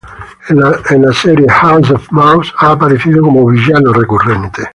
[0.89, 4.63] En la serie "House of Mouse" ha aparecido como villano recurrente.